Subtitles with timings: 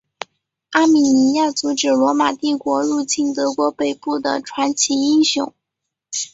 [0.71, 5.53] 阿米尼亚阻止罗马帝国入侵德国北部的传奇英雄。